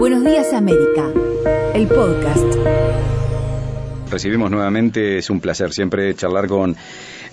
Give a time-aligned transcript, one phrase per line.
[0.00, 1.12] Buenos días América,
[1.74, 2.54] el podcast.
[4.10, 6.74] Recibimos nuevamente, es un placer siempre charlar con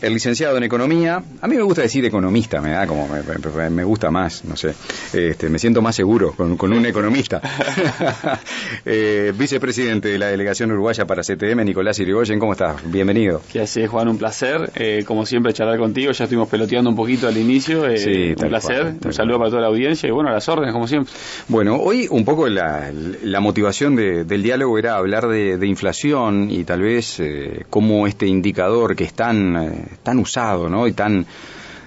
[0.02, 1.24] el licenciado en economía.
[1.42, 4.74] A mí me gusta decir economista, me da como, me, me gusta más, no sé.
[5.14, 7.42] Este, me siento más seguro con, con un economista.
[8.86, 12.90] eh, vicepresidente de la delegación uruguaya para CTM, Nicolás Irigoyen, ¿cómo estás?
[12.90, 13.42] Bienvenido.
[13.52, 14.08] ¿Qué haces, Juan?
[14.08, 14.72] Un placer.
[14.76, 16.12] Eh, como siempre, charlar contigo.
[16.12, 17.88] Ya estuvimos peloteando un poquito al inicio.
[17.88, 18.82] Eh, Sí, un placer.
[18.82, 21.12] cual, un saludo para toda la audiencia y bueno, a las órdenes, como siempre.
[21.48, 22.92] Bueno, hoy un poco la,
[23.24, 28.08] la motivación de- del diálogo era hablar de, de inflación y tal vez eh, cómo
[28.08, 30.88] este indicador que es tan, eh, tan usado ¿no?
[30.88, 31.26] y tan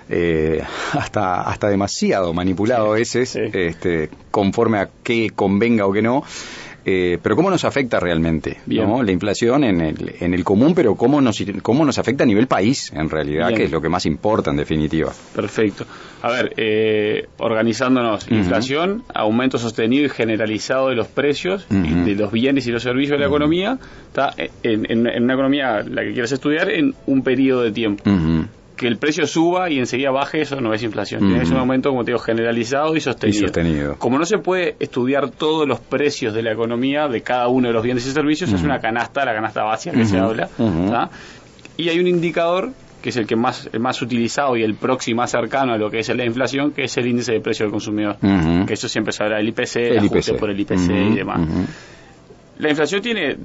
[0.08, 3.40] eh, hasta, hasta demasiado manipulado a veces, sí.
[3.52, 6.24] este, conforme a qué convenga o qué no,
[6.84, 8.58] eh, pero cómo nos afecta realmente.
[8.66, 9.02] ¿no?
[9.02, 12.46] la inflación en el, en el común, pero cómo nos, cómo nos afecta a nivel
[12.46, 13.58] país en realidad, Bien.
[13.58, 15.12] que es lo que más importa en definitiva.
[15.34, 15.84] Perfecto.
[16.22, 22.66] A ver, eh, organizándonos, inflación, aumento sostenido y generalizado de los precios de los bienes
[22.66, 26.32] y los servicios de la economía, está en, en- en una economía, la que quieras
[26.32, 28.02] estudiar, en un periodo de tiempo.
[28.80, 31.22] Que el precio suba y enseguida baje, eso no es inflación.
[31.22, 31.42] Ujú.
[31.42, 33.38] Es un aumento, como te digo, generalizado y sostenido.
[33.38, 33.96] Y sostenido.
[33.98, 37.74] Como no se puede estudiar todos los precios de la economía de cada uno de
[37.74, 40.48] los bienes y servicios, es una canasta, la canasta básica que se habla.
[41.76, 42.70] Y hay un indicador
[43.02, 45.90] que es el que más, el más utilizado y el próximo más cercano a lo
[45.90, 48.16] que es la inflación, que es el índice de precio del consumidor.
[48.66, 50.38] Que eso siempre se habla del IPC, El ajuste IPC.
[50.40, 51.40] por el IPC y demás.
[52.60, 53.36] La inflación tiene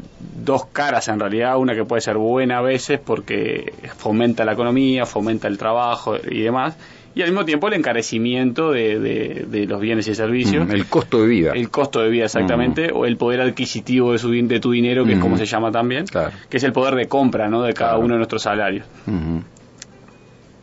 [0.43, 5.05] dos caras en realidad, una que puede ser buena a veces porque fomenta la economía,
[5.05, 6.75] fomenta el trabajo y demás,
[7.15, 10.85] y al mismo tiempo el encarecimiento de, de- de los bienes y servicios, Mm, El
[10.87, 11.51] costo de vida.
[11.55, 15.13] el costo de vida exactamente, o el poder adquisitivo de, su, de tu dinero, que
[15.13, 16.31] es como se llama también, Claro.
[16.49, 17.61] que es el poder de compra ¿no?
[17.63, 18.03] de cada Claro.
[18.05, 18.85] uno de nuestros salarios.
[19.07, 19.43] Ujú.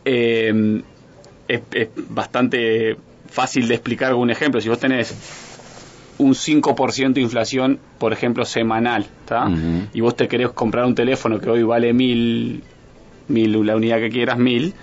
[0.05, 0.81] Eh,
[1.47, 2.97] es, es bastante
[3.29, 4.61] fácil de explicar con un ejemplo.
[4.61, 5.11] Si vos tenés
[6.23, 9.47] un 5% de inflación, por ejemplo, semanal, ¿tá?
[9.47, 9.87] Ujú.
[9.93, 12.63] y vos te querés comprar un teléfono que hoy vale mil,
[13.27, 14.73] mil la unidad que quieras, mil,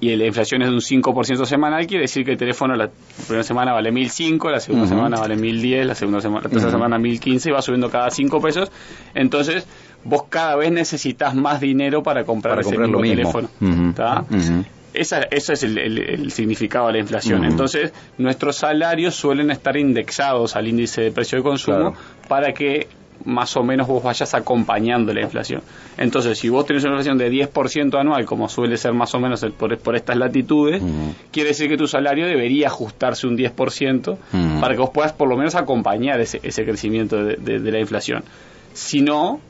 [0.00, 2.90] y la inflación es de un 5% semanal, quiere decir que el teléfono la
[3.26, 6.76] primera semana vale 1005, la segunda semana vale 1010, la segunda semana, la tercera Ujú.
[6.78, 8.72] semana 1015 y va subiendo cada 5 pesos.
[9.14, 9.64] Entonces,
[10.02, 13.16] vos cada vez necesitas más dinero para comprar Para ese comprar mismo mismo.
[13.32, 13.48] teléfono.
[13.60, 14.64] Ujú.
[14.94, 17.44] Esa, eso es el, el- el significado de la inflación.
[17.44, 21.94] Entonces, nuestros salarios suelen estar indexados al índice de precio de consumo Claro.
[22.28, 22.88] para que
[23.24, 25.62] más o menos vos vayas acompañando la inflación.
[25.96, 29.42] Entonces, si vos tenés una inflación de 10% anual, como suele ser más o menos
[29.44, 30.82] el- por, por estas latitudes,
[31.30, 34.60] quiere decir que tu salario debería ajustarse un 10% Ujú.
[34.60, 37.78] para que vos puedas por lo menos acompañar ese, ese crecimiento de, de- de la
[37.78, 38.24] inflación.
[38.72, 39.40] Si no,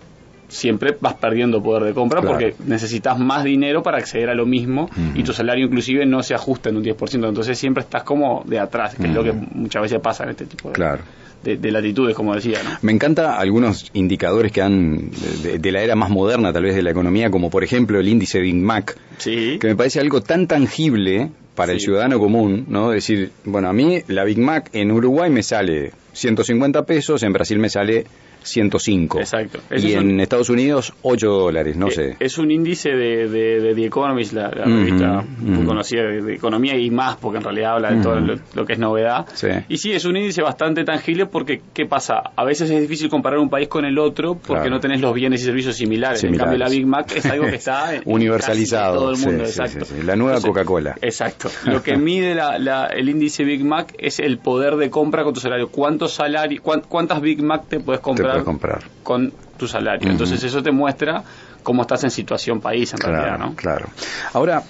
[0.52, 2.36] siempre vas perdiendo poder de compra Claro.
[2.38, 6.34] porque necesitas más dinero para acceder a lo mismo y tu salario inclusive no se
[6.34, 9.82] ajusta en un 10%, entonces siempre estás como de atrás, que es lo que muchas
[9.82, 11.02] veces pasa en este tipo de, Claro.
[11.42, 12.58] de- de latitudes, como decía.
[12.62, 12.70] ¿no?
[12.82, 15.10] Me encanta algunos indicadores que han
[15.42, 18.06] de, de la era más moderna tal vez de la economía, como por ejemplo el
[18.08, 22.90] índice Big Mac, Sí, que me parece algo tan tangible para el ciudadano común, ¿no?
[22.90, 27.58] Decir, bueno, a mí la Big Mac en Uruguay me sale 150 pesos, en Brasil
[27.58, 28.04] me sale
[28.44, 29.18] 105.
[29.20, 29.60] Exacto.
[29.74, 32.16] Y en un- Estados Unidos 8 dólares, no Eh, sé.
[32.20, 35.24] Es un índice de, de, de The Economist, la, la Ujú, revista
[35.66, 38.74] conocida de, de economía y más, porque en realidad habla de todo lo, lo que
[38.74, 39.26] es novedad.
[39.34, 39.48] Sí.
[39.68, 42.22] Y sí, es un índice bastante tangible porque, ¿qué pasa?
[42.36, 44.70] A veces es difícil comparar un país con el otro porque Claro.
[44.70, 46.20] no tenés los bienes y servicios similares.
[46.20, 46.40] Similares.
[46.40, 49.44] En cambio, la Big Mac es algo que está en- Universalizado, todo el mundo.
[49.46, 49.84] sí, exacto.
[49.84, 50.02] sí.
[50.04, 50.96] La nueva Coca-Cola.
[51.02, 51.48] Exacto.
[51.66, 55.34] Lo que mide la- la- el índice Big Mac es el poder de compra con
[55.34, 55.68] tu salario.
[55.68, 58.04] ¿Cuántos salarios, cuán- cuántas Big Mac te puedes Te
[58.40, 58.80] comprar?
[58.80, 58.90] comprar.
[59.02, 60.10] con tu salario.
[60.10, 61.22] Entonces eso te muestra
[61.62, 63.54] cómo estás en situación país en realidad, ¿no?
[63.54, 63.88] Claro.
[64.32, 64.62] Ahora,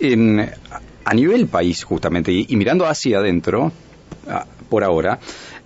[0.00, 0.50] en,
[1.04, 3.72] a nivel país, justamente, y, y mirando hacia adentro,
[4.28, 5.18] ah, por ahora,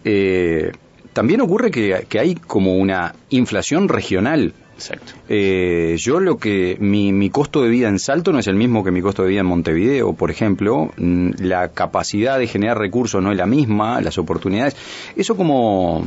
[0.04, 0.70] eh,
[1.12, 4.52] también ocurre que, que hay como una inflación regional.
[4.76, 5.14] Exacto.
[5.28, 8.84] Eh, yo lo que mi, mi costo de vida en Salto no es el mismo
[8.84, 10.92] que mi costo de vida en Montevideo, por ejemplo.
[10.96, 14.76] Mm, La capacidad de generar recursos no es la misma, las oportunidades.
[15.16, 16.04] Eso como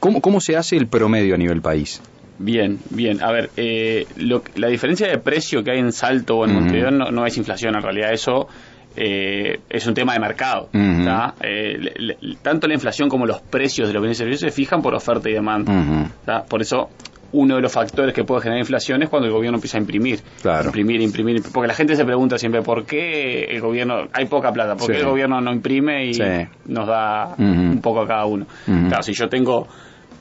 [0.00, 2.02] cómo, cómo se hace el promedio a nivel país.
[2.38, 3.22] Bien, bien.
[3.22, 6.60] A ver, eh, lo- la diferencia de precio que hay en Salto o en Ujú.
[6.60, 8.48] Montevideo no, no es inflación, en realidad eso
[8.96, 10.68] eh, es un tema de mercado.
[10.74, 14.50] Eh, le- le- tanto la inflación como los precios de los bienes y servicios se
[14.50, 16.10] fijan por oferta y demanda.
[16.48, 16.90] Por eso
[17.32, 20.20] uno de los factores que puede generar inflación es cuando el gobierno empieza a imprimir.
[20.42, 20.66] Claro.
[20.66, 21.40] Imprimir, imprimir.
[21.52, 24.92] Porque la gente se pregunta siempre por qué el gobierno, hay poca plata, por Sí.
[24.94, 26.22] qué el gobierno no imprime y Sí.
[26.64, 28.46] nos da un poco a cada uno.
[28.64, 29.68] Claro, si yo tengo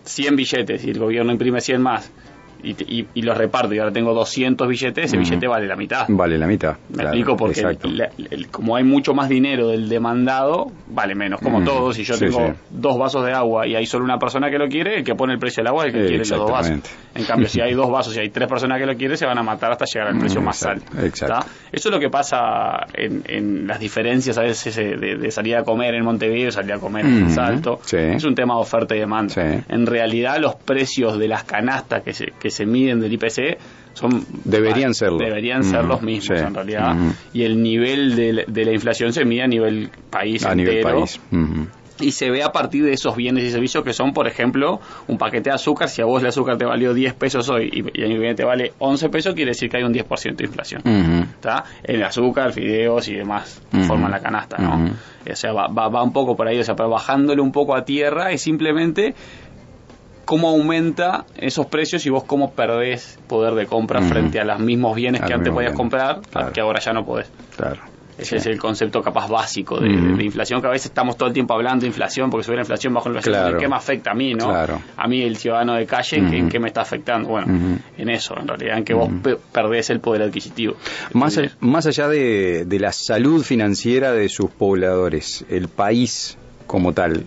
[0.04, 2.12] 100 billetes y el gobierno imprime 100 más
[2.62, 2.72] y,
[3.02, 6.06] y, y los reparto y ahora tengo 200 billetes, ese billete vale la mitad.
[6.10, 6.78] Vale la mitad.
[6.90, 11.40] Me claro, explico porque el- como hay mucho más dinero del demandado, vale menos.
[11.42, 12.54] Como Mm, todo, si yo sí, tengo sí.
[12.70, 15.34] dos vasos de agua y hay solo una persona que lo quiere, el que pone
[15.34, 16.80] el precio del agua es el que Eh, quiere los dos vasos.
[17.16, 19.38] En cambio, si hay dos vasos y hay tres personas que lo quieren, se van
[19.38, 21.06] a matar hasta llegar al Mm, precio más exacto, alto.
[21.06, 21.48] exacto.
[21.72, 25.56] Eso es lo que pasa en, en las diferencias a veces eh, de, de salir
[25.56, 27.80] a comer en Montevideo y salir a comer en Salto.
[27.84, 27.98] sí.
[27.98, 29.34] Es un tema de oferta y demanda.
[29.70, 33.58] En realidad, los precios de las canastas que se, que se miden del IPC
[33.94, 35.18] son Deberían serlo.
[35.18, 36.46] deberían ser los mismos sí.
[36.46, 36.96] en realidad
[37.34, 40.72] y el nivel de, la- de la inflación se mide a nivel país a entero
[40.72, 41.20] nivel país.
[42.02, 44.80] Y se ve a partir de esos bienes y servicios que son, por ejemplo,
[45.10, 45.90] un paquete de azúcar.
[45.90, 48.46] Si a vos el azúcar te valió 10 pesos hoy y, y el viene te
[48.46, 50.82] vale 11 pesos, quiere decir que hay un 10% de inflación.
[51.24, 51.66] ¿Está?
[51.84, 54.92] El azúcar, fideos y demás forman la canasta, ¿no?
[55.30, 57.76] O sea, va, va, va un poco por ahí, o sea, pero bajándole un poco
[57.76, 59.14] a tierra es simplemente
[60.30, 64.96] cómo aumenta esos precios y vos cómo perdés poder de compra frente a los mismos
[64.96, 66.54] bienes que antes podías comprar, claro.
[66.54, 67.32] que ahora ya no podés.
[67.58, 67.82] Claro.
[68.16, 68.36] Ese Sí.
[68.36, 69.90] es el concepto capaz básico de,
[70.24, 72.94] inflación, que a veces estamos todo el tiempo hablando de inflación, porque sube la inflación,
[72.94, 73.56] bajo la inflación, Claro.
[73.56, 74.50] ¿en qué me afecta a mí, no?
[74.50, 74.82] Claro.
[74.98, 76.52] A mí, el ciudadano de calle, ¿en, qué, en Ujú.
[76.52, 77.30] qué me está afectando?
[77.30, 79.10] Bueno, en eso, en realidad, en que vos
[79.52, 80.76] perdés el poder adquisitivo.
[81.14, 86.38] Más, a- más allá de, de la salud financiera de sus pobladores, el país
[86.68, 87.26] como tal,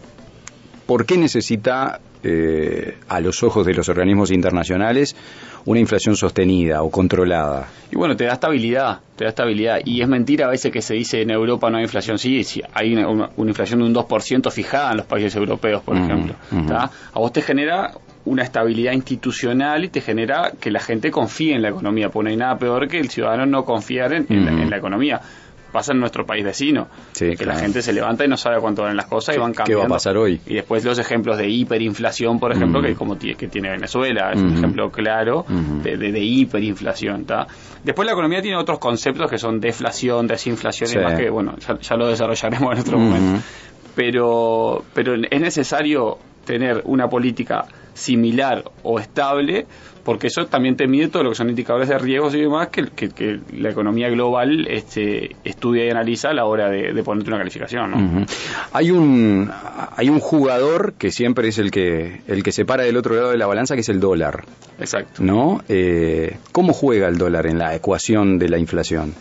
[0.86, 5.16] ¿por qué necesita, eh, a los ojos de los organismos internacionales,
[5.64, 7.68] una inflación sostenida o controlada?
[7.90, 9.78] Y bueno, te da estabilidad, te da estabilidad.
[9.84, 12.18] Y es mentira a veces que se dice en Europa no hay inflación.
[12.18, 15.82] Sí, sí hay una, una- una inflación de un 2% fijada en los países europeos,
[15.82, 16.34] por Ujú, ejemplo.
[16.66, 16.90] ¿tá?
[17.12, 17.92] A vos te genera
[18.24, 22.30] una estabilidad institucional y te genera que la gente confíe en la economía, porque no
[22.30, 24.62] hay nada peor que el ciudadano no confiar en, en la, Ujú.
[24.62, 25.20] en la economía.
[25.72, 27.54] Pasa en nuestro país vecino, Sí, que claro.
[27.54, 29.80] la gente se levanta y no sabe cuánto valen las cosas y van ¿Qué cambiando.
[29.80, 30.38] va a pasar hoy?
[30.46, 34.52] Y después los ejemplos de hiperinflación, por ejemplo, que como que tiene Venezuela, es un
[34.56, 35.46] ejemplo claro
[35.82, 37.24] de, de- de hiperinflación.
[37.24, 37.46] ¿tá?
[37.82, 40.96] Después la economía tiene otros conceptos que son deflación, desinflación Sí.
[40.96, 43.42] y demás que, bueno, ya, ya lo desarrollaremos en otro momento.
[43.94, 49.66] Pero, pero es necesario tener una política similar o estable,
[50.04, 52.86] porque eso también te mide todo lo que son indicadores de riesgos y demás que,
[52.88, 57.30] que- que la economía global este, estudia y analiza a la hora de, de ponerte
[57.30, 58.26] una calificación.
[58.72, 59.50] Hay un
[59.96, 63.30] hay un jugador que siempre es el que el que se para del otro lado
[63.30, 64.44] de la balanza, que es el dólar,
[64.80, 65.22] Exacto.
[65.22, 65.62] ¿no?
[65.68, 69.14] Eh, ¿Cómo juega el dólar en la ecuación de la inflación?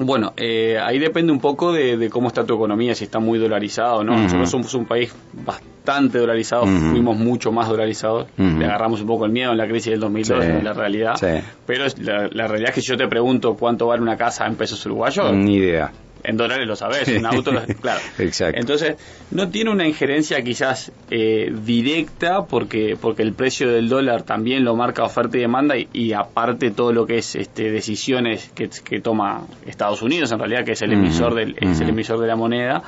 [0.00, 3.36] Bueno, eh, ahí depende un poco de, de cómo está tu economía, si está muy
[3.40, 4.12] dolarizado o no.
[4.12, 4.22] Ujú.
[4.22, 5.66] Nosotros somos un país bastante
[5.96, 6.90] dolarizado, Ujú.
[6.90, 8.28] fuimos mucho más dolarizados.
[8.38, 8.58] Ujú.
[8.58, 10.50] Le agarramos un poco el miedo en la crisis del 2002, Sí.
[10.50, 11.14] en la realidad.
[11.16, 11.44] Sí.
[11.66, 14.56] Pero la, la realidad es que si yo te pregunto cuánto vale una casa en
[14.56, 15.90] pesos uruguayos, Ni idea.
[16.24, 17.16] en dólares lo sabes, Sí.
[17.16, 18.00] un auto, lo- claro.
[18.18, 18.58] Exacto.
[18.60, 18.96] Entonces,
[19.30, 24.74] no tiene una injerencia quizás eh, directa porque porque el precio del dólar también lo
[24.74, 29.00] marca oferta y demanda y, y aparte todo lo que es este decisiones que, que
[29.00, 32.34] toma Estados Unidos en realidad que es el emisor del es el emisor de la
[32.36, 32.82] moneda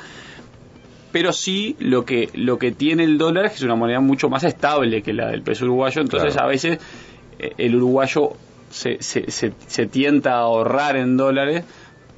[1.12, 4.28] pero sí lo que lo que tiene el dólar es que es una moneda mucho
[4.28, 6.46] más estable que la del peso uruguayo entonces Claro.
[6.48, 6.78] a veces
[7.38, 8.30] eh, el uruguayo
[8.70, 11.64] se, se, se, se tienta a ahorrar en dólares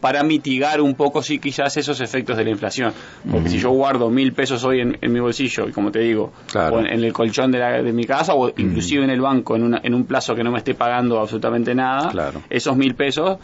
[0.02, 2.92] para mitigar un poco, sí, quizás esos efectos de la inflación.
[3.30, 6.32] Porque si yo guardo mil pesos hoy en, en mi bolsillo, y como te digo,
[6.50, 6.74] Claro.
[6.74, 9.54] o en, en el colchón de, la- de mi casa, o inclusive en el banco,
[9.54, 12.42] en, una- en un plazo que no me esté pagando absolutamente nada, Claro.
[12.50, 13.38] esos mil pesos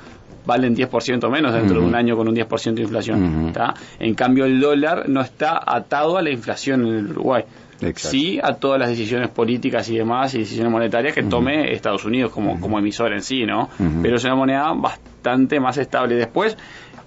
[0.48, 3.52] valen 10% menos dentro de un año con un 10% de inflación.
[3.52, 3.74] ¿tá?
[3.98, 7.44] En cambio, el dólar no está atado a la inflación en el Uruguay.
[7.80, 8.08] Exacto.
[8.08, 12.32] Sí a todas las decisiones políticas y demás y decisiones monetarias que tome Estados Unidos
[12.32, 13.68] como, como emisor en sí, ¿no?
[14.02, 16.16] Pero es una moneda bastante más estable.
[16.16, 16.56] Después,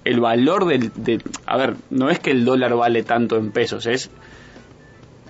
[0.04, 0.92] el valor del...
[0.94, 4.08] De, a ver, no es que el dólar vale tanto en pesos, es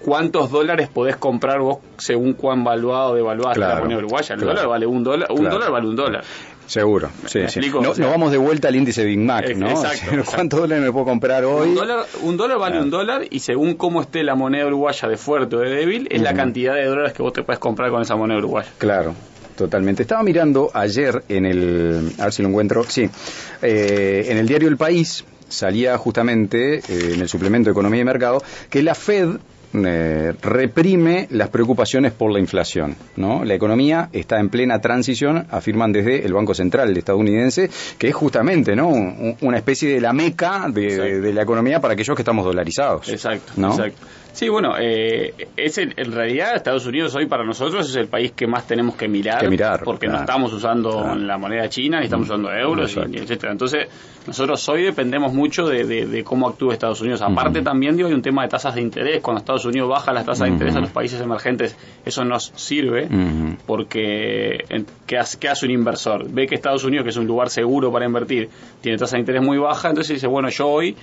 [0.04, 4.34] cuántos dólares podés comprar vos según cuán valuado o devaluada la moneda uruguaya.
[4.34, 4.54] El claro.
[4.54, 5.54] dólar vale un dólar, un Claro.
[5.54, 6.24] dólar vale un dólar.
[6.72, 7.58] Seguro, sí, ¿Me sí.
[7.58, 7.82] explico?
[7.82, 9.68] No, O sea- nos vamos de vuelta al índice Big Mac, ¿no?
[9.68, 10.24] exacto, O sea, exacto.
[10.34, 11.68] ¿Cuántos dólares me puedo comprar hoy?
[11.68, 12.84] Un dólar, un dólar vale Claro.
[12.84, 16.22] un dólar y según cómo esté la moneda uruguaya de fuerte o de débil, es
[16.22, 18.70] la cantidad de dólares que vos te puedes comprar con esa moneda uruguaya.
[18.78, 19.14] Claro,
[19.54, 20.00] totalmente.
[20.02, 23.06] Estaba mirando ayer en el, a ver si lo encuentro, sí,
[23.60, 26.82] eh, en el diario El País salía justamente eh,
[27.14, 29.28] en el suplemento de Economía y Mercado que la Fed
[29.74, 33.44] eh, reprime las preocupaciones por la inflación, ¿no?
[33.44, 38.76] La economía está en plena transición, afirman desde el Banco Central estadounidense, que es justamente,
[38.76, 38.88] ¿no?
[38.88, 43.08] Un- una especie de la meca de- de la economía para aquellos que estamos dolarizados.
[43.08, 43.70] Exacto, ¿no?
[43.70, 44.06] exacto.
[44.32, 48.32] Sí, bueno, eh, es el- en realidad Estados Unidos hoy para nosotros es el país
[48.32, 51.14] que más tenemos que mirar, Que mirar, porque no estamos usando Claro.
[51.16, 53.52] la moneda china, ni estamos usando euros, y, etcétera.
[53.52, 53.88] Entonces,
[54.26, 57.20] nosotros hoy dependemos mucho de, de- de cómo actúa Estados Unidos.
[57.20, 57.64] Aparte Ujú.
[57.64, 59.20] también digo, hay un tema de tasas de interés.
[59.20, 63.08] Cuando Estados Unidos baja las tasas de interés a los países emergentes, eso nos sirve
[63.66, 66.30] porque en- ¿qué hace, qué hace un inversor?
[66.30, 68.48] Ve que Estados Unidos, que es un lugar seguro para invertir,
[68.80, 70.96] tiene tasa de interés muy baja, entonces dice, bueno, yo hoy,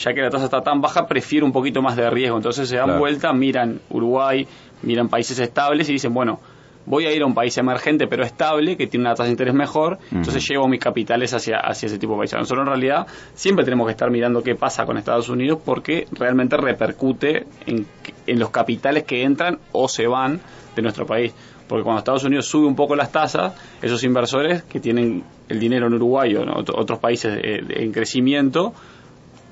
[0.00, 2.36] ya que la tasa está tan baja, prefiero un poquito más de riesgo.
[2.36, 3.00] Entonces se dan Claro.
[3.00, 4.46] vuelta, miran Uruguay,
[4.82, 6.40] miran países estables y dicen, bueno,
[6.86, 9.52] voy a ir a un país emergente pero estable, que tiene una tasa de interés
[9.54, 12.38] mejor, entonces llevo mis capitales hacia, hacia ese tipo de países.
[12.38, 16.56] Nosotros en realidad siempre tenemos que estar mirando qué pasa con Estados Unidos porque realmente
[16.56, 17.86] repercute en,
[18.26, 20.40] en los capitales que entran o se van
[20.74, 21.32] de nuestro país.
[21.68, 25.86] Porque cuando Estados Unidos sube un poco las tasas, esos inversores que tienen el dinero
[25.86, 28.72] en Uruguay o en ot- otros países eh, en crecimiento,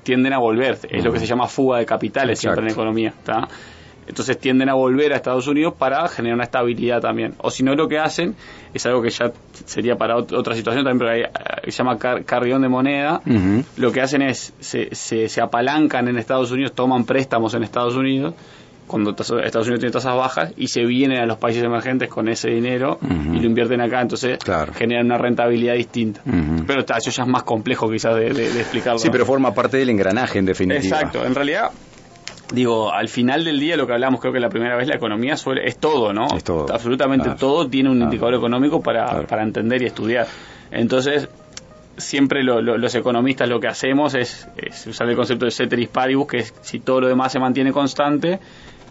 [0.09, 0.79] tienden a volver.
[0.89, 2.81] Es lo que se llama fuga de capitales siempre en Exacto.
[2.81, 3.13] economía.
[4.07, 7.35] Entonces tienden a volver a Estados Unidos para generar una estabilidad también.
[7.37, 8.33] O si no, lo que hacen
[8.73, 9.31] es algo que ya
[9.65, 13.21] sería para ot- otra situación también, pero hay- se llama car- carrión de moneda.
[13.77, 17.95] Lo que hacen es, se, se, se apalancan en Estados Unidos, toman préstamos en Estados
[17.95, 18.33] Unidos,
[18.89, 19.31] cuando Estados
[19.67, 23.39] Unidos tiene tasas bajas, y se vienen a los países emergentes con ese dinero y
[23.39, 24.73] lo invierten acá, entonces Claro.
[24.73, 26.21] generan una rentabilidad distinta.
[26.67, 28.99] Pero está, eso ya es más complejo quizás de, de- de explicarlo.
[28.99, 30.81] Sí, pero forma parte del engranaje en definitiva.
[30.97, 31.69] Exacto, en realidad,
[32.51, 35.37] digo, al final del día lo que hablamos, creo que la primera vez la economía
[35.37, 36.25] suele, es todo, ¿no?
[36.35, 36.65] Es todo.
[36.73, 37.39] Absolutamente Claro.
[37.39, 38.11] todo tiene un Claro.
[38.11, 40.25] indicador económico para, para entender y estudiar.
[40.71, 41.29] Entonces,
[41.97, 45.89] siempre lo- lo- los economistas lo que hacemos es, es usar el concepto de ceteris
[45.89, 48.39] paribus, que es si todo lo demás se mantiene constante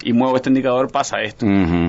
[0.08, 1.46] y muevo este indicador, pasa esto.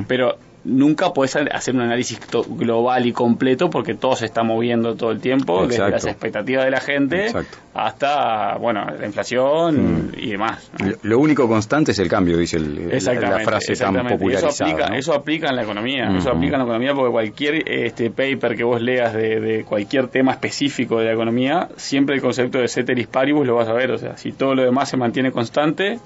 [0.07, 0.35] Pero
[0.65, 5.21] nunca puedes hacer un análisis global y completo porque todo se está moviendo todo el
[5.21, 7.57] tiempo, desde las expectativas de la gente Exacto.
[7.73, 10.69] hasta, bueno, la inflación y demás.
[10.79, 10.91] ¿no?
[11.03, 14.49] Lo- único constante es el cambio, dice el- la- frase tan popularizada.
[14.49, 14.95] Eso aplica, ¿no?
[14.97, 18.63] eso aplica en la economía, eso aplica en la economía porque cualquier este paper que
[18.65, 23.07] vos leas de, de cualquier tema específico de la economía, siempre el concepto de ceteris
[23.07, 25.99] paribus lo vas a ver, o sea, si todo lo demás se mantiene constante,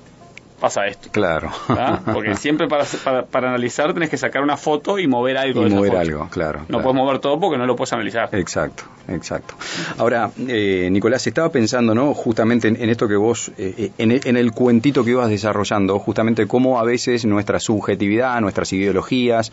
[0.63, 1.09] pasa esto.
[1.11, 1.51] Claro.
[1.67, 1.99] ¿verdad?
[2.13, 5.63] Porque siempre para, para, para analizar tenés que sacar una foto y mover algo y
[5.63, 6.01] de esa mover foto.
[6.01, 6.59] algo, claro.
[6.61, 6.83] No claro.
[6.83, 8.29] puedes mover todo porque no lo puedes analizar.
[8.31, 9.55] Exacto, exacto.
[9.97, 12.13] Ahora, eh, Nicolás, estaba pensando, ¿no?
[12.13, 15.99] Justamente en, en esto que vos, eh, en, el, en el cuentito que ibas desarrollando,
[15.99, 19.51] justamente cómo a veces nuestra subjetividad, nuestras ideologías,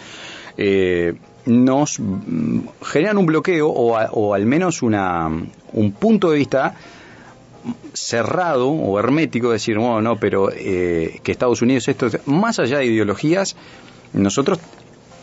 [0.56, 1.14] eh,
[1.46, 5.26] nos mm, generan un bloqueo o, a- o al menos una,
[5.72, 6.74] un punto de vista
[7.92, 12.78] cerrado o hermético, de decir, bueno, no, pero eh, que Estados Unidos esto, más allá
[12.78, 13.56] de ideologías,
[14.12, 14.58] nosotros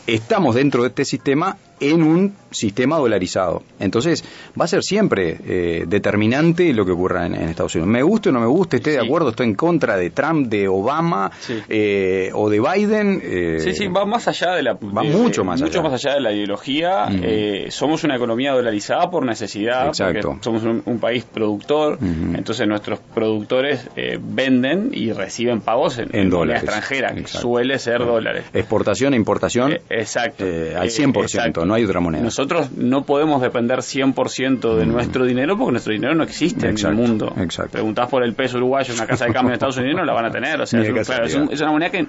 [0.05, 3.61] estamos dentro de este sistema en un sistema dolarizado.
[3.79, 4.23] Entonces,
[4.59, 7.89] va a ser siempre eh, determinante lo que ocurra en, en Estados Unidos.
[7.89, 10.67] Me guste o no me guste, esté de acuerdo, estoy en contra de Trump, de
[10.67, 11.59] Obama Sí.
[11.69, 13.21] eh, o de Biden.
[13.23, 14.73] eh, Sí, sí, va más allá de la...
[14.73, 15.89] va de- mucho más mucho allá.
[15.89, 17.07] más allá de la ideología.
[17.11, 20.29] Eh, somos una economía dolarizada por necesidad, Exacto.
[20.29, 26.09] porque somos un, un país productor, entonces nuestros productores eh, venden y reciben pagos en,
[26.15, 26.63] En dólares.
[26.63, 28.45] extranjera, que suele ser dólares.
[28.53, 30.45] Exportación e importación Eh, exacto.
[30.45, 31.65] eh, al Eh, 100%, exacto.
[31.67, 32.23] No hay otra moneda.
[32.23, 36.93] Nosotros no podemos depender 100% de nuestro dinero porque nuestro dinero no existe Exacto, en
[36.99, 37.33] el mundo.
[37.37, 37.73] exacto.
[37.73, 40.13] Preguntás por el peso uruguayo en una casa de cambio en Estados Unidos no la
[40.13, 40.59] van a tener.
[40.59, 42.07] O sea, es, un- claro, es, un- es una moneda que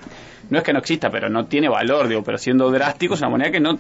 [0.50, 3.28] no es que no exista, pero no tiene valor, digo, pero siendo drástico es una
[3.30, 3.78] moneda que no,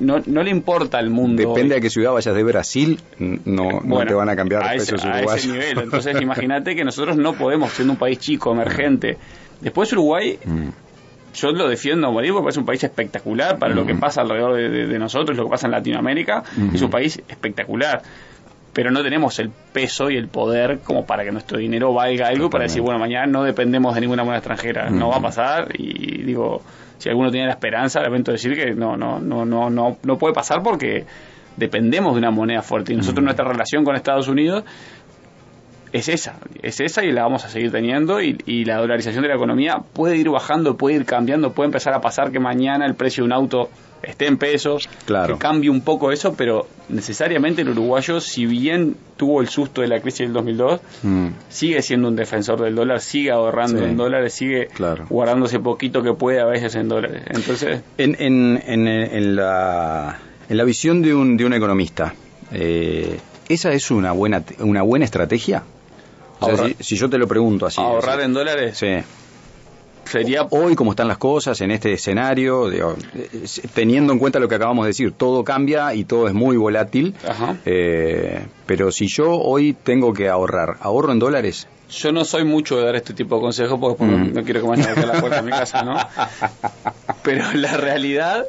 [0.00, 1.40] no, no le importa al mundo.
[1.40, 1.78] Depende hoy.
[1.78, 5.06] a qué ciudad vayas de Brasil, no, no te van a cambiar a ese, pesos
[5.06, 5.46] a ese uruguayos.
[5.46, 5.78] nivel.
[5.78, 9.16] Entonces, imagínate que nosotros no podemos, siendo un país chico, emergente.
[9.60, 10.68] Después Uruguay Mm.
[11.34, 14.54] Yo lo defiendo a morir porque es un país espectacular para lo que pasa alrededor
[14.56, 16.42] de, de- de nosotros, lo que pasa en Latinoamérica.
[16.74, 18.02] Es un país espectacular.
[18.72, 22.48] Pero no tenemos el peso y el poder como para que nuestro dinero valga algo
[22.50, 24.88] para decir, bueno, mañana no dependemos de ninguna moneda extranjera.
[24.90, 26.62] No va a pasar y digo,
[26.98, 30.34] si alguno tiene la esperanza, lamento decir que no, no, no, no, no, no puede
[30.34, 31.04] pasar porque
[31.56, 32.92] dependemos de una moneda fuerte.
[32.92, 34.64] Y nosotros nuestra relación con Estados Unidos
[35.92, 39.28] es esa, es esa y la vamos a seguir teniendo y, y la dolarización de
[39.28, 42.94] la economía puede ir bajando, puede ir cambiando, puede empezar a pasar que mañana el
[42.94, 43.70] precio de un auto
[44.02, 45.34] esté en pesos, Claro.
[45.34, 49.88] que cambie un poco eso, pero necesariamente el uruguayo, si bien tuvo el susto de
[49.88, 51.26] la crisis del 2002, Mm.
[51.50, 53.84] sigue siendo un defensor del dólar, sigue ahorrando Sí.
[53.84, 55.04] en dólares, sigue Claro.
[55.10, 57.24] guardándose poquito que puede a veces en dólares.
[57.28, 60.18] Entonces, En, en, en, en la,
[60.48, 62.14] en la visión de un, de un economista,
[62.52, 63.18] eh,
[63.50, 65.62] ¿esa es una buena, una buena estrategia?
[66.40, 67.80] O sea, Ahorrar- si, si yo te lo pregunto así.
[67.80, 68.26] ahorrar así.
[68.26, 68.88] en dólares Sí.
[70.04, 72.96] sería Hoy, como están las cosas en este escenario, digo,
[73.74, 77.14] teniendo en cuenta lo que acabamos de decir, todo cambia y todo es muy volátil.
[77.28, 77.56] Ajá.
[77.64, 81.68] eh, pero si yo hoy tengo que ahorrar, ¿ahorro en dólares?
[81.90, 84.34] Yo no soy mucho de dar este tipo de consejos porque después Mm.
[84.34, 85.96] no, quiero que me vayan a la puerta de mi casa, ¿no?
[87.22, 88.44] Pero la realidad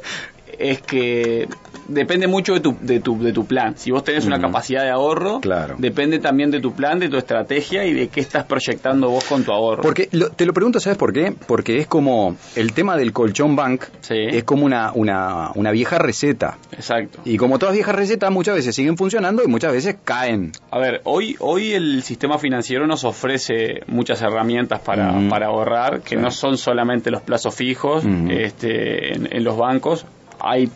[0.58, 1.48] es que
[1.88, 3.76] depende mucho de tu, de tu, de tu plan.
[3.76, 5.74] Si vos tenés una capacidad de ahorro, Claro.
[5.78, 9.44] depende también de tu plan, de tu estrategia y de qué estás proyectando vos con
[9.44, 9.82] tu ahorro.
[9.82, 11.34] Porque lo- te lo pregunto, ¿sabes por qué?
[11.46, 14.14] Porque es como el tema del colchón bank, Sí.
[14.18, 16.58] es como una, una, una vieja receta.
[16.72, 17.20] Exacto.
[17.24, 20.52] Y como todas viejas recetas, muchas veces siguen funcionando y muchas veces caen.
[20.70, 26.10] A ver, hoy, hoy el sistema financiero nos ofrece muchas herramientas para, para ahorrar, que
[26.16, 26.22] Claro.
[26.22, 30.06] no son solamente los plazos fijos este, en, en los bancos.
[30.42, 30.68] Hay,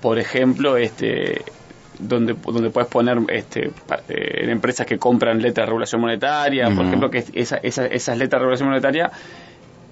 [0.00, 1.42] por ejemplo, este
[1.98, 3.66] donde, donde puedes poner este,
[4.08, 8.18] eh, en empresas que compran letras de regulación monetaria, por ejemplo, que esa- esa- esas
[8.18, 9.12] letras de regulación monetaria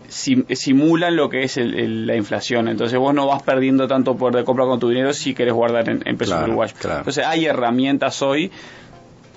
[0.09, 2.69] sim- simulan lo que es el- el- la inflación.
[2.69, 5.89] Entonces vos no vas perdiendo tanto poder de compra con tu dinero si querés guardar
[5.89, 6.75] en, en pesos Claro, uruguayos.
[6.79, 6.99] claro.
[6.99, 8.51] Entonces hay herramientas hoy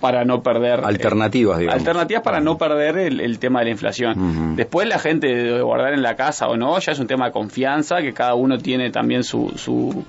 [0.02, 1.80] para no perder Alternativas, eh, digamos.
[1.80, 5.94] alternativas para no perder el, el tema de la inflación después la gente de guardar
[5.94, 8.92] en la casa o no ya es un tema de confianza que cada uno tiene
[8.92, 10.04] también su, su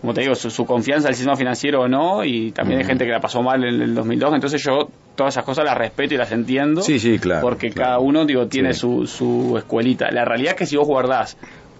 [0.00, 3.04] como te digo su, su confianza al sistema financiero o no y también hay gente
[3.04, 6.16] que la pasó mal en el 2002 entonces yo todas esas cosas las respeto y
[6.16, 7.88] las entiendo Sí, sí, claro, porque claro.
[7.90, 8.80] cada uno digo tiene Sí.
[8.80, 11.36] su, su escuelita la realidad es que si vos guardás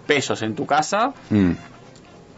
[0.06, 1.52] pesos en tu casa Mm.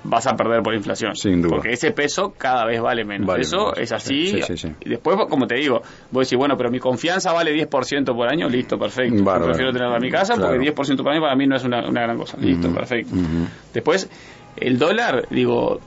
[0.05, 1.15] Vas a perder por inflación.
[1.15, 1.57] Sin duda.
[1.57, 3.27] Porque ese peso cada vez vale menos.
[3.27, 4.27] Vale Eso menos, es así.
[4.29, 4.69] sí, sí, sí.
[4.81, 8.49] Y después, como te digo, vos decís, bueno, pero mi confianza vale 10% por año,
[8.49, 9.17] listo, perfecto.
[9.17, 9.47] Yo Bárbaro.
[9.47, 10.55] prefiero tenerla en mi casa Claro.
[10.55, 12.37] porque 10% por año para mí no es una, una gran cosa.
[12.41, 13.15] Listo, perfecto.
[13.73, 14.11] Después,
[14.57, 15.81] el dólar, digo,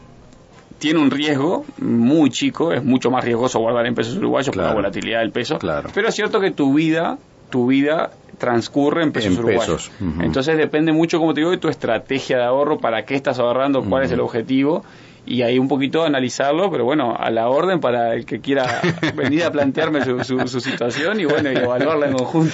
[0.79, 4.73] tiene un riesgo muy chico, es mucho más riesgoso guardar en pesos uruguayos por la
[4.73, 5.57] volatilidad del peso.
[5.57, 5.89] Claro.
[5.93, 7.17] Pero es cierto que tu vida,
[7.49, 9.89] tu vida transcurre en pesos En uruguayos.
[9.89, 9.91] pesos.
[10.21, 13.83] Entonces depende mucho, como te digo, de tu estrategia de ahorro, para qué estás ahorrando,
[13.83, 14.83] cuál es el objetivo.
[15.27, 18.81] Y ahí un poquito analizarlo, pero bueno, a la orden para el que quiera
[19.15, 22.53] venir a plantearme su, su- su situación y bueno, y evaluarla en conjunto.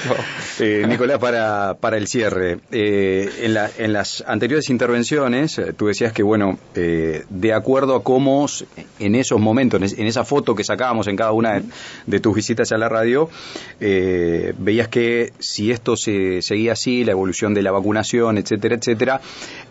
[0.60, 5.88] Eh, Nicolás, para, para el cierre, eh, en, la- en las anteriores intervenciones eh, tú
[5.88, 8.46] decías que, bueno, eh, de acuerdo a cómo
[9.00, 11.64] en esos momentos, en, es- en esa foto que sacábamos en cada una de,
[12.08, 13.30] de tus visitas a la radio,
[13.80, 19.22] veías que si esto se seguía así, la evolución de la vacunación, etcétera, etcétera,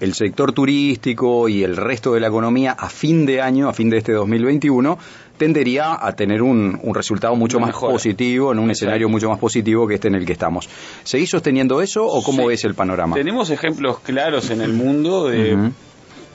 [0.01, 3.99] el sector turístico y el resto de la economía fin de año, a fin de
[3.99, 4.99] este 2021,
[5.39, 7.93] tendería a tener un, un resultado mucho Una más mejora.
[7.95, 8.73] positivo, en un Exacto.
[8.85, 10.69] escenario mucho más positivo que este en el que estamos.
[11.03, 12.49] ¿Seguís sosteniendo eso o cómo Sí.
[12.49, 13.17] ves el panorama?
[13.17, 15.71] Tenemos ejemplos claros en el mundo de,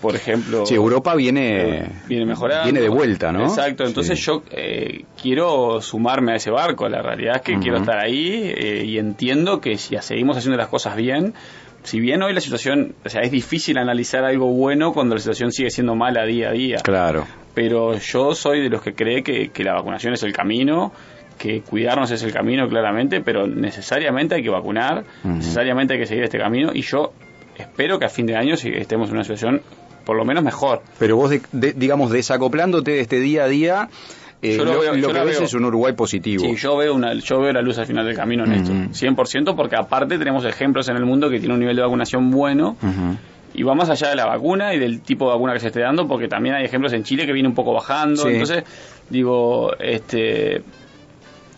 [0.01, 0.65] por ejemplo...
[0.65, 2.63] Sí, Europa viene, viene mejorando.
[2.63, 3.44] Viene de vuelta, ¿no?
[3.44, 4.25] Exacto, entonces Sí.
[4.25, 8.83] yo eh, quiero sumarme a ese barco, la realidad es que quiero estar ahí eh,
[8.87, 11.35] y entiendo que si seguimos haciendo las cosas bien,
[11.85, 15.51] si bien hoy la situación, o sea, es difícil analizar algo bueno cuando la situación
[15.51, 17.25] sigue siendo mala día a día, Claro.
[17.53, 20.91] pero yo soy de los que cree que, que la vacunación es el camino,
[21.37, 26.24] que cuidarnos es el camino claramente, pero necesariamente hay que vacunar, necesariamente hay que seguir
[26.25, 27.13] este camino y yo
[27.57, 29.61] espero que a fin de año sí estemos en una situación
[30.05, 30.81] por lo menos mejor.
[31.00, 33.89] Pero vos, de- de- digamos, desacoplándote de este día a día,
[34.41, 35.43] eh, Yo lo, lo veo- lo yo que ves veo.
[35.45, 36.43] es un Uruguay positivo.
[36.45, 38.93] Sí, yo veo, una, yo veo la luz al final del camino en esto, Ujú.
[38.93, 42.77] 100%, porque aparte tenemos ejemplos en el mundo que tienen un nivel de vacunación bueno
[43.53, 45.79] y va más allá de la vacuna y del tipo de vacuna que se esté
[45.79, 48.24] dando, porque también hay ejemplos en Chile que viene un poco bajando.
[48.24, 48.29] Sí.
[48.29, 48.63] Entonces,
[49.09, 50.61] digo, este.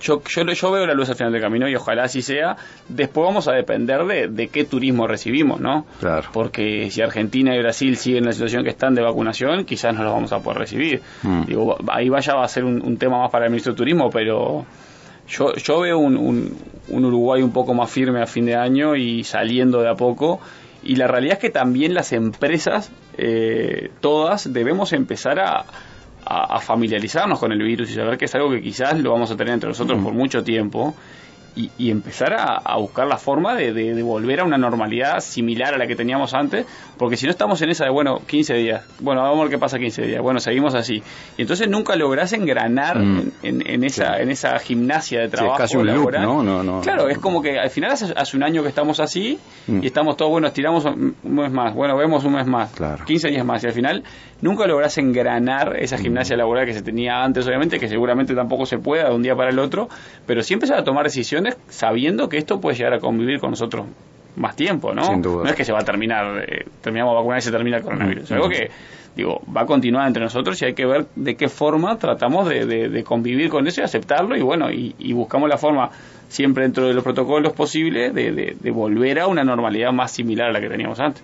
[0.02, 2.56] Yo, yo, yo veo la luz al final del camino y ojalá así sea.
[2.88, 5.86] Después vamos a depender de, de qué turismo recibimos, ¿no?
[6.00, 6.30] Claro.
[6.32, 10.04] Porque si Argentina y Brasil siguen en la situación que están de vacunación, quizás no
[10.04, 11.02] los vamos a poder recibir.
[11.24, 11.46] Mm.
[11.46, 14.10] Digo, ahí vaya va a ser un, un tema más para el ministro de Turismo,
[14.10, 14.66] pero
[15.28, 16.58] yo, yo veo un, un,
[16.90, 20.40] un Uruguay un poco más firme a fin de año y saliendo de a poco.
[20.84, 25.66] Y la realidad es que también las empresas, eh, todas, debemos empezar a,
[26.30, 29.38] a, familiarizarnos con el virus y saber que es algo que quizás lo vamos a
[29.38, 30.96] tener entre nosotros por mucho tiempo.
[31.56, 35.20] Y, y empezar a, a buscar la forma de, de- de volver a una normalidad
[35.22, 38.54] similar a la que teníamos antes, porque si no estamos en esa de, bueno, 15
[38.54, 41.02] días, bueno, vamos a ver qué pasa 15 días, bueno, seguimos así.
[41.36, 43.20] Y entonces nunca lográs engranar Mm.
[43.20, 44.24] en, en- en esa, Claro.
[44.24, 45.58] en esa gimnasia de es trabajo.
[45.58, 46.22] casi un loop, laboral.
[46.24, 46.44] ¿no?
[46.44, 46.82] No, no.
[46.82, 49.82] Claro, es como que al final hace, hace un año que estamos así Mm.
[49.82, 53.04] y estamos todos, bueno, estiramos un un mes más, bueno, vemos un mes más, Claro.
[53.04, 54.04] 15 días más y al final
[54.42, 56.40] nunca lográs engranar esa gimnasia Mm.
[56.40, 59.50] laboral que se tenía antes, obviamente, que seguramente tampoco se pueda de un día para
[59.50, 59.90] el otro,
[60.28, 63.86] pero sí empezar a tomar decisiones sabiendo que esto puede llegar a convivir con nosotros
[64.36, 65.04] más tiempo, ¿no?
[65.04, 65.44] Sin duda.
[65.46, 67.84] No es que se va a terminar, eh, terminamos de vacunar y se termina el
[67.84, 68.34] coronavirus, es Mm.
[68.34, 68.70] algo que
[69.16, 72.68] digo, va a continuar entre nosotros y hay que ver de qué forma tratamos de,
[72.68, 75.90] de- de convivir con eso y aceptarlo y bueno, y, y buscamos la forma
[76.28, 80.50] siempre dentro de los protocolos posibles de, de- de volver a una normalidad más similar
[80.50, 81.24] a la que teníamos antes.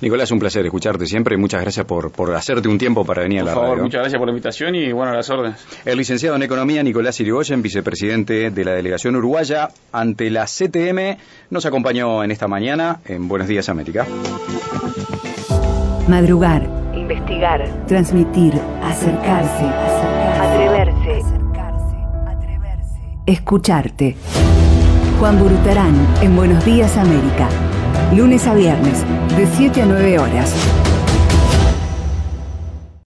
[0.00, 1.36] Nicolás, un placer escucharte siempre.
[1.36, 3.82] Muchas gracias por, por hacerte un tiempo para venir Por a la favor, radio.
[3.84, 5.64] muchas gracias por la invitación y bueno, a las órdenes.
[5.84, 11.18] El licenciado en Economía Nicolás Irigoyen, vicepresidente de la delegación uruguaya ante la CTM,
[11.50, 14.06] nos acompañó en esta mañana en Buenos Días América.
[16.08, 16.62] Madrugar.
[16.94, 17.68] Investigar.
[17.86, 18.54] Transmitir.
[18.82, 19.64] Acercarse.
[19.64, 20.17] Atreverse.
[23.28, 24.16] Escucharte.
[25.20, 27.50] Juan Burutarán en Buenos Días América.
[28.16, 29.04] Lunes a viernes,
[29.36, 30.54] de 7 a 9 horas.